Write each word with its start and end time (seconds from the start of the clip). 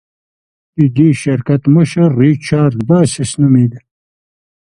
د 0.75 0.79
دې 0.97 1.09
شرکت 1.23 1.61
مشر 1.75 2.07
ریچارډ 2.21 2.75
باسس 2.89 3.31
نومېده. 3.41 3.79